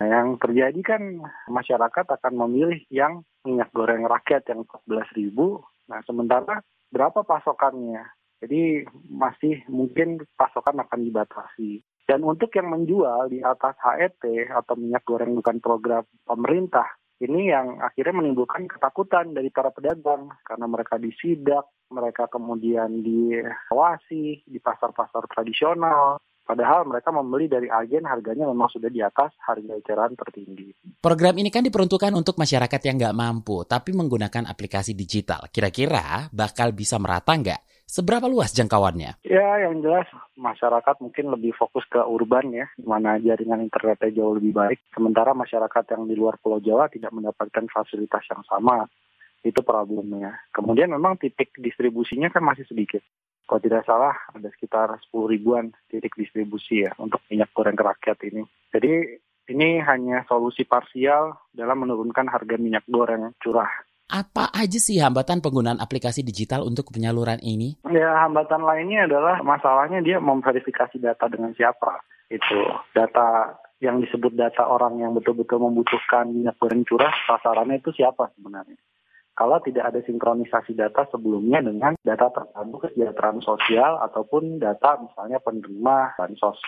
Nah, 0.00 0.06
yang 0.06 0.38
terjadi 0.38 0.80
kan 0.86 1.02
masyarakat 1.50 2.06
akan 2.14 2.34
memilih 2.46 2.78
yang 2.94 3.26
minyak 3.42 3.74
goreng 3.74 4.06
rakyat 4.06 4.46
yang 4.46 4.62
14.000. 4.86 5.34
Nah, 5.90 5.98
sementara 6.06 6.62
berapa 6.94 7.26
pasokannya? 7.26 8.06
Jadi 8.40 8.88
masih 9.12 9.62
mungkin 9.68 10.24
pasokan 10.34 10.80
akan 10.80 11.00
dibatasi. 11.04 11.84
Dan 12.08 12.26
untuk 12.26 12.50
yang 12.56 12.72
menjual 12.72 13.30
di 13.30 13.38
atas 13.44 13.78
HET 13.78 14.50
atau 14.50 14.74
minyak 14.74 15.06
goreng 15.06 15.36
bukan 15.38 15.62
program 15.62 16.02
pemerintah, 16.26 16.88
ini 17.20 17.52
yang 17.52 17.78
akhirnya 17.78 18.18
menimbulkan 18.18 18.66
ketakutan 18.66 19.36
dari 19.36 19.52
para 19.52 19.70
pedagang 19.70 20.32
karena 20.42 20.66
mereka 20.66 20.96
disidak, 20.96 21.68
mereka 21.92 22.26
kemudian 22.26 23.04
diawasi 23.04 24.42
di 24.48 24.58
pasar-pasar 24.58 25.28
tradisional, 25.30 26.18
Padahal 26.50 26.82
mereka 26.82 27.14
membeli 27.14 27.46
dari 27.46 27.70
agen 27.70 28.10
harganya 28.10 28.42
memang 28.50 28.66
sudah 28.66 28.90
di 28.90 28.98
atas 28.98 29.30
harga 29.46 29.70
eceran 29.70 30.18
tertinggi. 30.18 30.74
Program 30.98 31.38
ini 31.38 31.46
kan 31.46 31.62
diperuntukkan 31.62 32.10
untuk 32.10 32.42
masyarakat 32.42 32.80
yang 32.90 32.98
nggak 32.98 33.14
mampu, 33.14 33.62
tapi 33.62 33.94
menggunakan 33.94 34.50
aplikasi 34.50 34.98
digital. 34.98 35.46
Kira-kira 35.54 36.26
bakal 36.34 36.74
bisa 36.74 36.98
merata 36.98 37.38
nggak? 37.38 37.79
Seberapa 37.90 38.30
luas 38.30 38.54
jangkauannya? 38.54 39.26
Ya, 39.26 39.66
yang 39.66 39.82
jelas 39.82 40.06
masyarakat 40.38 41.02
mungkin 41.02 41.34
lebih 41.34 41.58
fokus 41.58 41.82
ke 41.90 41.98
urban 41.98 42.54
ya, 42.54 42.70
di 42.78 42.86
mana 42.86 43.18
jaringan 43.18 43.66
internetnya 43.66 44.14
jauh 44.14 44.38
lebih 44.38 44.54
baik. 44.54 44.78
Sementara 44.94 45.34
masyarakat 45.34 45.84
yang 45.98 46.06
di 46.06 46.14
luar 46.14 46.38
Pulau 46.38 46.62
Jawa 46.62 46.86
tidak 46.86 47.10
mendapatkan 47.10 47.66
fasilitas 47.66 48.22
yang 48.30 48.46
sama. 48.46 48.86
Itu 49.42 49.66
problemnya. 49.66 50.38
Kemudian 50.54 50.94
memang 50.94 51.18
titik 51.18 51.50
distribusinya 51.58 52.30
kan 52.30 52.46
masih 52.46 52.62
sedikit 52.68 53.02
kalau 53.50 53.66
tidak 53.66 53.82
salah 53.82 54.14
ada 54.30 54.46
sekitar 54.54 54.94
10 55.10 55.26
ribuan 55.26 55.74
titik 55.90 56.14
distribusi 56.14 56.86
ya 56.86 56.94
untuk 57.02 57.18
minyak 57.26 57.50
goreng 57.50 57.74
ke 57.74 57.82
rakyat 57.82 58.18
ini. 58.30 58.46
Jadi 58.70 59.18
ini 59.50 59.82
hanya 59.82 60.22
solusi 60.30 60.62
parsial 60.62 61.34
dalam 61.50 61.82
menurunkan 61.82 62.30
harga 62.30 62.54
minyak 62.54 62.86
goreng 62.86 63.34
curah. 63.42 63.89
Apa 64.10 64.50
aja 64.50 64.78
sih 64.82 64.98
hambatan 64.98 65.38
penggunaan 65.38 65.78
aplikasi 65.78 66.26
digital 66.26 66.66
untuk 66.66 66.90
penyaluran 66.90 67.38
ini? 67.46 67.78
Ya, 67.86 68.26
hambatan 68.26 68.66
lainnya 68.66 69.06
adalah 69.06 69.38
masalahnya 69.46 70.02
dia 70.02 70.18
memverifikasi 70.18 70.98
data 70.98 71.30
dengan 71.30 71.54
siapa. 71.54 72.02
Itu 72.26 72.58
data 72.90 73.54
yang 73.78 74.02
disebut 74.02 74.34
data 74.34 74.66
orang 74.66 74.98
yang 74.98 75.14
betul-betul 75.14 75.62
membutuhkan 75.62 76.26
minyak 76.34 76.58
goreng 76.58 76.82
curah, 76.82 77.14
sasarannya 77.30 77.78
itu 77.78 77.94
siapa 77.94 78.28
sebenarnya 78.34 78.76
kalau 79.40 79.56
tidak 79.64 79.88
ada 79.88 80.04
sinkronisasi 80.04 80.76
data 80.76 81.08
sebelumnya 81.08 81.64
dengan 81.64 81.96
data 82.04 82.28
terpadu 82.28 82.76
kesejahteraan 82.76 83.40
sosial 83.40 83.96
ataupun 84.04 84.60
data 84.60 85.00
misalnya 85.00 85.40
penerima 85.40 86.20
bansos 86.20 86.60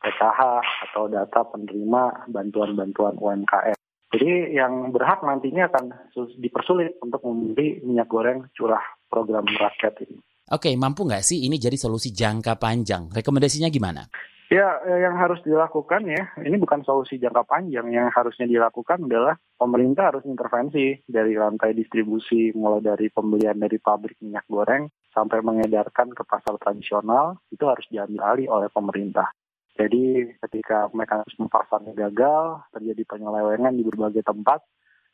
PKH 0.00 0.40
atau 0.88 1.12
data 1.12 1.44
penerima 1.44 2.24
bantuan-bantuan 2.32 3.20
UMKM. 3.20 3.76
Jadi 4.16 4.56
yang 4.56 4.96
berhak 4.96 5.20
nantinya 5.20 5.68
akan 5.68 5.92
dipersulit 6.40 6.96
untuk 7.04 7.20
membeli 7.20 7.84
minyak 7.84 8.08
goreng 8.08 8.48
curah 8.56 8.80
program 9.12 9.44
rakyat 9.44 9.92
ini. 10.08 10.16
Oke, 10.48 10.72
mampu 10.72 11.04
nggak 11.04 11.20
sih 11.20 11.44
ini 11.44 11.60
jadi 11.60 11.76
solusi 11.76 12.16
jangka 12.16 12.56
panjang? 12.56 13.12
Rekomendasinya 13.12 13.68
gimana? 13.68 14.08
Ya, 14.46 14.78
eh, 14.86 15.02
yang 15.02 15.18
harus 15.18 15.42
dilakukan 15.42 16.06
ya, 16.06 16.22
ini 16.38 16.54
bukan 16.56 16.86
solusi 16.86 17.18
jangka 17.18 17.44
panjang. 17.44 17.92
Yang 17.92 18.14
harusnya 18.14 18.46
dilakukan 18.48 19.04
adalah 19.04 19.36
pemerintah 19.58 20.14
harus 20.14 20.24
intervensi 20.24 21.02
dari 21.02 21.36
rantai 21.36 21.74
distribusi, 21.74 22.54
mulai 22.56 22.80
dari 22.80 23.10
pembelian 23.10 23.58
dari 23.58 23.82
pabrik 23.82 24.16
minyak 24.22 24.46
goreng 24.46 24.86
sampai 25.10 25.42
mengedarkan 25.42 26.14
ke 26.14 26.22
pasar 26.24 26.56
tradisional, 26.62 27.42
itu 27.50 27.66
harus 27.66 27.84
diambil 27.90 28.22
alih 28.32 28.48
oleh 28.48 28.70
pemerintah. 28.70 29.34
Jadi 29.76 30.32
ketika 30.40 30.88
mekanisme 30.96 31.52
pasarnya 31.52 31.92
gagal, 32.08 32.64
terjadi 32.72 33.02
penyelewengan 33.04 33.76
di 33.76 33.84
berbagai 33.84 34.24
tempat, 34.24 34.64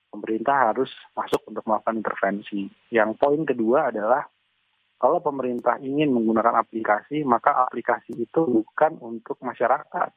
pemerintah 0.06 0.70
harus 0.70 0.90
masuk 1.18 1.42
untuk 1.50 1.66
melakukan 1.66 1.98
intervensi. 1.98 2.70
Yang 2.94 3.18
poin 3.18 3.42
kedua 3.42 3.90
adalah 3.90 4.22
kalau 5.02 5.18
pemerintah 5.18 5.82
ingin 5.82 6.14
menggunakan 6.14 6.62
aplikasi, 6.62 7.26
maka 7.26 7.66
aplikasi 7.66 8.14
itu 8.14 8.46
bukan 8.46 9.02
untuk 9.02 9.34
masyarakat. 9.42 10.14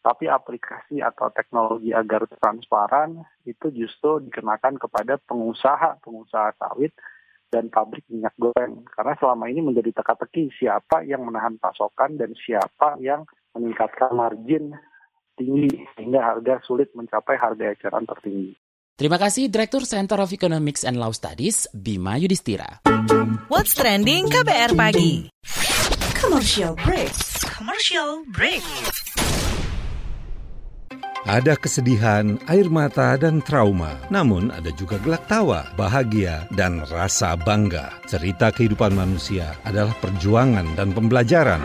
Tapi 0.00 0.24
aplikasi 0.32 1.04
atau 1.04 1.28
teknologi 1.28 1.92
agar 1.92 2.24
transparan 2.40 3.20
itu 3.44 3.68
justru 3.72 4.24
dikenakan 4.24 4.80
kepada 4.80 5.20
pengusaha-pengusaha 5.28 6.56
sawit 6.56 6.96
dan 7.52 7.68
pabrik 7.68 8.04
minyak 8.08 8.32
goreng. 8.40 8.84
Karena 8.88 9.12
selama 9.20 9.44
ini 9.52 9.60
menjadi 9.60 9.92
teka-teki 10.00 10.56
siapa 10.56 11.04
yang 11.04 11.24
menahan 11.28 11.60
pasokan 11.60 12.16
dan 12.16 12.32
siapa 12.32 12.96
yang 13.04 13.28
meningkatkan 13.54 14.12
margin 14.12 14.74
tinggi 15.38 15.70
sehingga 15.94 16.22
harga 16.22 16.62
sulit 16.66 16.90
mencapai 16.94 17.38
harga 17.38 17.74
eceran 17.74 18.06
tertinggi. 18.06 18.54
Terima 18.94 19.18
kasih 19.18 19.50
Direktur 19.50 19.82
Center 19.82 20.22
of 20.22 20.30
Economics 20.30 20.86
and 20.86 20.94
Law 20.94 21.10
Studies, 21.10 21.66
Bima 21.74 22.14
Yudhistira. 22.14 22.86
What's 23.50 23.74
trending 23.74 24.30
KBR 24.30 24.78
pagi? 24.78 25.26
Commercial 26.14 26.78
break. 26.78 27.10
Commercial 27.42 28.22
break. 28.30 28.62
Ada 31.24 31.56
kesedihan, 31.56 32.36
air 32.52 32.68
mata, 32.68 33.16
dan 33.16 33.40
trauma. 33.40 33.96
Namun 34.12 34.52
ada 34.52 34.68
juga 34.76 35.00
gelak 35.00 35.24
tawa, 35.24 35.64
bahagia, 35.72 36.44
dan 36.52 36.84
rasa 36.84 37.32
bangga. 37.32 37.96
Cerita 38.04 38.52
kehidupan 38.52 38.92
manusia 38.92 39.56
adalah 39.64 39.96
perjuangan 40.04 40.76
dan 40.76 40.92
pembelajaran. 40.92 41.64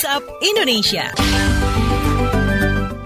WhatsApp 0.00 0.32
Indonesia. 0.40 1.12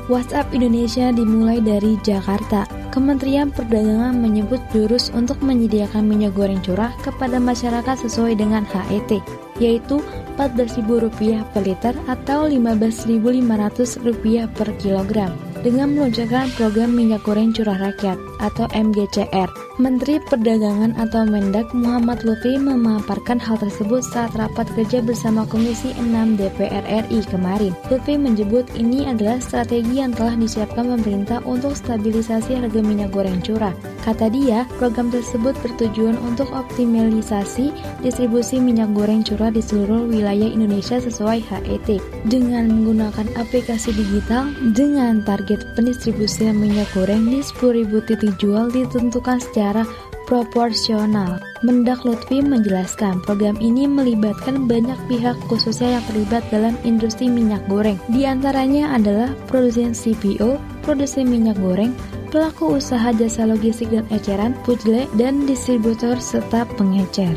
WhatsApp 0.06 0.46
Indonesia 0.54 1.10
dimulai 1.10 1.58
dari 1.58 1.98
Jakarta. 2.06 2.70
Kementerian 2.94 3.50
Perdagangan 3.50 4.14
menyebut 4.14 4.62
jurus 4.70 5.10
untuk 5.10 5.42
menyediakan 5.42 6.06
minyak 6.06 6.38
goreng 6.38 6.62
curah 6.62 6.94
kepada 7.02 7.42
masyarakat 7.42 7.98
sesuai 7.98 8.38
dengan 8.38 8.62
HET, 8.62 9.10
yaitu 9.58 9.98
Rp14.000 10.38 11.42
per 11.50 11.66
liter 11.66 11.98
atau 12.06 12.46
Rp15.500 12.46 14.54
per 14.54 14.70
kilogram 14.78 15.34
dengan 15.66 15.98
meluncurkan 15.98 16.46
program 16.54 16.94
minyak 16.94 17.26
goreng 17.26 17.50
curah 17.50 17.90
rakyat 17.90 18.14
atau 18.44 18.68
MGCR. 18.76 19.48
Menteri 19.74 20.22
Perdagangan 20.22 20.94
atau 21.00 21.26
Mendak 21.26 21.74
Muhammad 21.74 22.22
Lutfi 22.22 22.54
memaparkan 22.60 23.42
hal 23.42 23.58
tersebut 23.58 24.06
saat 24.06 24.30
rapat 24.38 24.70
kerja 24.78 25.02
bersama 25.02 25.42
Komisi 25.50 25.90
6 25.98 26.38
DPR 26.38 26.86
RI 26.86 27.26
kemarin. 27.26 27.75
Lutfi 27.90 28.14
menyebut 28.14 28.71
ini 28.78 29.10
adalah 29.10 29.42
strategi 29.42 29.99
yang 29.99 30.14
telah 30.14 30.38
disiapkan 30.38 30.86
pemerintah 30.86 31.42
untuk 31.42 31.75
stabilisasi 31.75 32.54
harga 32.54 32.80
minyak 32.86 33.10
goreng 33.10 33.42
curah. 33.42 33.75
Kata 34.06 34.28
dia, 34.30 34.69
program 34.78 35.08
tersebut 35.08 35.56
bertujuan 35.64 36.21
untuk 36.23 36.52
optimalisasi 36.52 37.73
distribusi 38.04 38.60
minyak 38.60 38.92
goreng 38.92 39.25
curah 39.26 39.50
di 39.50 39.64
seluruh 39.64 40.06
wilayah 40.06 40.47
Indonesia 40.47 41.00
sesuai 41.00 41.40
HET 41.40 41.99
dengan 42.28 42.69
menggunakan 42.69 43.26
aplikasi 43.40 43.90
digital 43.97 44.52
dengan 44.76 45.25
target 45.25 45.64
pendistribusian 45.75 46.54
minyak 46.54 46.86
goreng 46.92 47.26
di 47.26 47.40
10.000 47.40 47.90
titik 48.06 48.33
jual 48.38 48.70
ditentukan 48.70 49.38
secara 49.40 49.82
proporsional. 50.25 51.40
Mendak 51.64 52.04
Lutfi 52.04 52.40
menjelaskan 52.40 53.25
program 53.25 53.56
ini 53.60 53.88
melibatkan 53.88 54.68
banyak 54.68 54.97
pihak 55.08 55.36
khususnya 55.49 56.00
yang 56.00 56.04
terlibat 56.12 56.44
dalam 56.52 56.75
industri 56.84 57.28
minyak 57.28 57.64
goreng. 57.68 57.97
Di 58.12 58.28
antaranya 58.28 58.97
adalah 58.97 59.32
produsen 59.49 59.97
CPO, 59.97 60.60
produsen 60.84 61.28
minyak 61.28 61.56
goreng, 61.60 61.92
pelaku 62.28 62.80
usaha 62.80 63.14
jasa 63.14 63.49
logistik 63.49 63.92
dan 63.92 64.04
eceran, 64.12 64.52
pujle, 64.66 65.08
dan 65.16 65.44
distributor 65.49 66.18
serta 66.20 66.68
pengecer. 66.76 67.32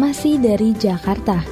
Masih 0.00 0.40
dari 0.40 0.72
Jakarta, 0.72 1.44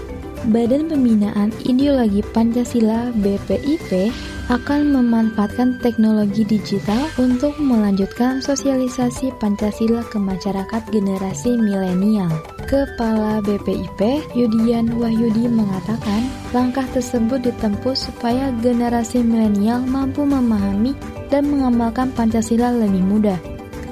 Badan 0.49 0.89
Pembinaan 0.89 1.53
Ideologi 1.69 2.25
Pancasila 2.33 3.13
BPIP 3.13 4.09
akan 4.49 4.97
memanfaatkan 4.97 5.77
teknologi 5.85 6.49
digital 6.49 7.13
untuk 7.21 7.61
melanjutkan 7.61 8.41
sosialisasi 8.41 9.37
Pancasila 9.37 10.01
ke 10.09 10.17
masyarakat 10.17 10.83
generasi 10.89 11.61
milenial. 11.61 12.33
Kepala 12.65 13.45
BPIP, 13.45 14.33
Yudian 14.33 14.97
Wahyudi 14.97 15.45
mengatakan, 15.45 16.25
langkah 16.57 16.89
tersebut 16.97 17.45
ditempuh 17.45 17.93
supaya 17.93 18.49
generasi 18.65 19.21
milenial 19.21 19.85
mampu 19.85 20.25
memahami 20.25 20.97
dan 21.29 21.53
mengamalkan 21.53 22.09
Pancasila 22.17 22.73
lebih 22.73 23.05
mudah. 23.05 23.37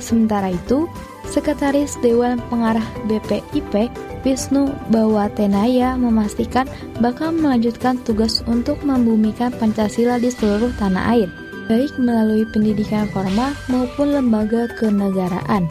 Sementara 0.00 0.48
itu, 0.48 0.88
Sekretaris 1.28 2.00
Dewan 2.00 2.40
Pengarah 2.48 2.84
BPIP 3.04 3.92
Wisnu 4.24 4.72
Bawatenaya 4.88 5.94
memastikan 5.94 6.64
bakal 6.98 7.36
melanjutkan 7.36 8.00
tugas 8.02 8.40
untuk 8.48 8.80
membumikan 8.82 9.52
Pancasila 9.54 10.16
di 10.16 10.32
seluruh 10.32 10.72
tanah 10.76 11.04
air, 11.16 11.28
baik 11.68 11.94
melalui 12.00 12.44
pendidikan 12.50 13.06
formal 13.12 13.54
maupun 13.68 14.16
lembaga 14.16 14.68
kenegaraan. 14.76 15.68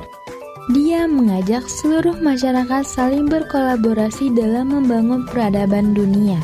Dia 0.73 1.07
mengajak 1.07 1.63
seluruh 1.69 2.19
masyarakat 2.19 2.83
saling 2.83 3.25
berkolaborasi 3.31 4.35
dalam 4.35 4.73
membangun 4.73 5.23
peradaban 5.27 5.95
dunia. 5.95 6.39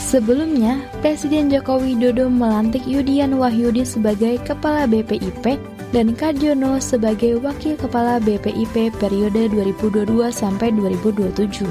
Sebelumnya, 0.00 0.80
Presiden 1.02 1.50
Joko 1.50 1.82
Widodo 1.82 2.30
melantik 2.30 2.86
Yudian 2.86 3.36
Wahyudi 3.36 3.82
sebagai 3.82 4.38
Kepala 4.46 4.86
BPIP 4.86 5.75
dan 5.96 6.12
Kadiono 6.12 6.76
sebagai 6.76 7.40
Wakil 7.40 7.80
Kepala 7.80 8.20
BPIP 8.20 8.92
periode 9.00 9.48
2022 9.48 10.28
sampai 10.28 10.68
2027. 10.76 11.64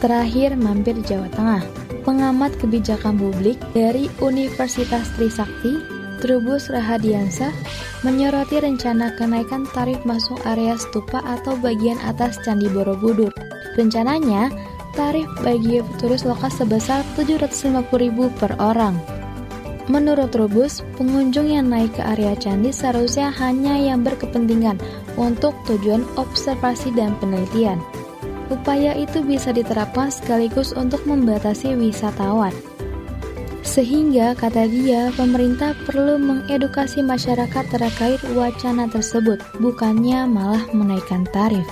Terakhir 0.00 0.56
mampir 0.56 0.96
Jawa 1.04 1.28
Tengah. 1.36 1.60
Pengamat 2.08 2.56
kebijakan 2.56 3.20
publik 3.20 3.60
dari 3.76 4.08
Universitas 4.24 5.12
Trisakti, 5.12 5.76
Trubus 6.24 6.72
Rahadiansa, 6.72 7.52
menyoroti 8.00 8.64
rencana 8.64 9.12
kenaikan 9.12 9.68
tarif 9.76 10.00
masuk 10.08 10.40
area 10.48 10.80
stupa 10.80 11.20
atau 11.20 11.60
bagian 11.60 12.00
atas 12.00 12.40
Candi 12.48 12.72
Borobudur. 12.72 13.32
Rencananya, 13.76 14.48
tarif 14.96 15.28
bagi 15.44 15.84
turis 16.00 16.24
lokal 16.24 16.48
sebesar 16.48 17.04
750.000 17.12 18.32
per 18.40 18.56
orang. 18.56 19.13
Menurut 19.84 20.32
Rubus, 20.32 20.80
pengunjung 20.96 21.52
yang 21.52 21.68
naik 21.68 21.92
ke 21.92 22.02
area 22.16 22.32
candi 22.32 22.72
seharusnya 22.72 23.28
hanya 23.36 23.76
yang 23.76 24.00
berkepentingan 24.00 24.80
untuk 25.20 25.52
tujuan 25.68 26.08
observasi 26.16 26.88
dan 26.96 27.12
penelitian. 27.20 27.76
Upaya 28.48 28.96
itu 28.96 29.20
bisa 29.20 29.52
diterapkan 29.52 30.08
sekaligus 30.08 30.72
untuk 30.72 31.04
membatasi 31.04 31.76
wisatawan. 31.76 32.52
Sehingga, 33.64 34.36
kata 34.36 34.68
dia, 34.68 35.12
pemerintah 35.16 35.76
perlu 35.88 36.20
mengedukasi 36.20 37.00
masyarakat 37.00 37.64
terkait 37.72 38.20
wacana 38.36 38.88
tersebut, 38.88 39.40
bukannya 39.60 40.28
malah 40.28 40.64
menaikkan 40.72 41.24
tarif. 41.32 41.64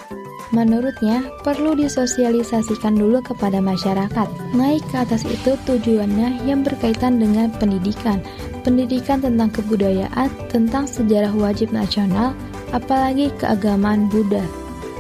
Menurutnya, 0.52 1.32
perlu 1.40 1.72
disosialisasikan 1.72 2.92
dulu 2.92 3.24
kepada 3.24 3.56
masyarakat. 3.56 4.28
Naik 4.52 4.84
ke 4.92 5.00
atas 5.00 5.24
itu 5.24 5.56
tujuannya 5.64 6.44
yang 6.44 6.60
berkaitan 6.60 7.16
dengan 7.16 7.48
pendidikan, 7.56 8.20
pendidikan 8.60 9.24
tentang 9.24 9.48
kebudayaan, 9.48 10.28
tentang 10.52 10.84
sejarah 10.84 11.32
wajib 11.32 11.72
nasional, 11.72 12.36
apalagi 12.76 13.32
keagamaan 13.40 14.12
Buddha. 14.12 14.44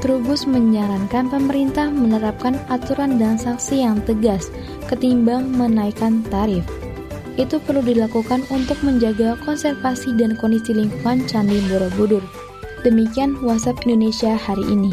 Trubus 0.00 0.48
menyarankan 0.48 1.28
pemerintah 1.28 1.92
menerapkan 1.92 2.56
aturan 2.72 3.20
dan 3.20 3.36
sanksi 3.36 3.84
yang 3.84 4.00
tegas 4.02 4.50
ketimbang 4.88 5.52
menaikkan 5.52 6.24
tarif. 6.32 6.64
itu 7.40 7.56
perlu 7.64 7.80
dilakukan 7.80 8.44
untuk 8.52 8.76
menjaga 8.84 9.40
konservasi 9.48 10.12
dan 10.20 10.36
kondisi 10.36 10.76
lingkungan 10.76 11.24
Candi 11.24 11.64
Borobudur. 11.64 12.20
Demikian 12.84 13.40
WhatsApp 13.40 13.80
Indonesia 13.88 14.36
hari 14.36 14.68
ini. 14.68 14.92